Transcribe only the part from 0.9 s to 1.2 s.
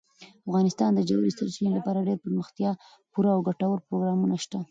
کې د